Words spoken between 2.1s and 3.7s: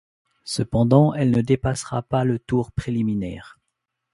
le tour préliminaire.